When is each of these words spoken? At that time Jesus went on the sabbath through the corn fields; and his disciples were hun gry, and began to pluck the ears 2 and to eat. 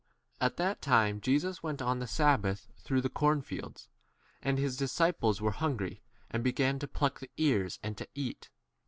At 0.39 0.57
that 0.57 0.81
time 0.81 1.21
Jesus 1.21 1.61
went 1.61 1.79
on 1.79 1.99
the 1.99 2.07
sabbath 2.07 2.67
through 2.79 3.01
the 3.01 3.07
corn 3.09 3.43
fields; 3.43 3.87
and 4.41 4.57
his 4.57 4.75
disciples 4.75 5.41
were 5.43 5.51
hun 5.51 5.77
gry, 5.77 6.01
and 6.31 6.43
began 6.43 6.79
to 6.79 6.87
pluck 6.87 7.19
the 7.19 7.29
ears 7.37 7.77
2 7.77 7.81
and 7.87 7.97
to 7.99 8.07
eat. 8.15 8.49